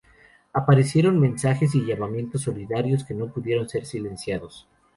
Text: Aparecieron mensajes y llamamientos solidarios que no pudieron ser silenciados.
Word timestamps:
Aparecieron 0.51 1.19
mensajes 1.19 1.75
y 1.75 1.85
llamamientos 1.85 2.41
solidarios 2.41 3.03
que 3.03 3.13
no 3.13 3.31
pudieron 3.31 3.69
ser 3.69 3.85
silenciados. 3.85 4.67